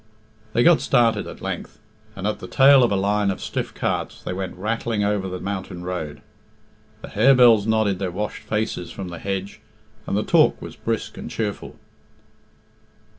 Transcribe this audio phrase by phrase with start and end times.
[0.53, 1.77] They got started at length,
[2.15, 5.39] and, at the tail of a line of stiff carts, they went rattling over the
[5.39, 6.23] mountain road.
[7.03, 9.61] The harebells nodded their washed faces from the hedge,
[10.07, 11.75] and the talk was brisk and cheerful.